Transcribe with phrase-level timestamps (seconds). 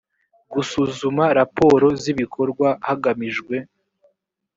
[0.53, 3.55] gusuzuma raporo z ibikorwa hagamijwe